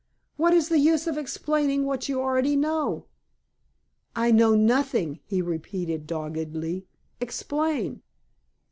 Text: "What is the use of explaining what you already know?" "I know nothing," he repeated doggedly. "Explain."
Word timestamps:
"What 0.35 0.55
is 0.55 0.69
the 0.69 0.79
use 0.79 1.05
of 1.05 1.15
explaining 1.15 1.85
what 1.85 2.09
you 2.09 2.19
already 2.19 2.55
know?" 2.55 3.05
"I 4.15 4.31
know 4.31 4.55
nothing," 4.55 5.19
he 5.27 5.43
repeated 5.43 6.07
doggedly. 6.07 6.87
"Explain." 7.19 8.01